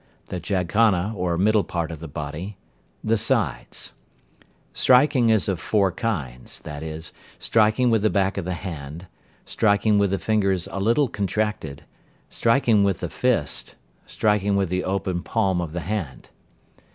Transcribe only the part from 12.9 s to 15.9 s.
the fist. Striking with the open palm of the